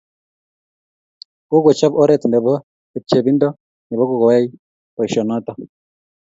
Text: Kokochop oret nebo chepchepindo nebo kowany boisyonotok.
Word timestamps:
Kokochop 1.49 1.93
oret 2.01 2.23
nebo 2.27 2.53
chepchepindo 2.91 3.47
nebo 3.89 4.03
kowany 4.09 4.45
boisyonotok. 4.95 5.57